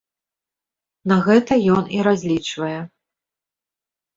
[1.11, 2.73] На гэта ён і разлічвае.